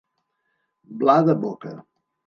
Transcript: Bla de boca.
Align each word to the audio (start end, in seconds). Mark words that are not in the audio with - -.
Bla 1.03 1.19
de 1.31 1.39
boca. 1.47 1.77